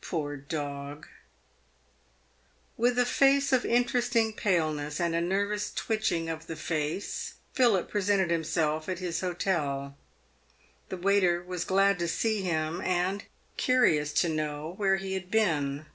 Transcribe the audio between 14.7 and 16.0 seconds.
where he had been.